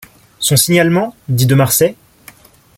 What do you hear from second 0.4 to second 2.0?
signalement? dit de Marsay.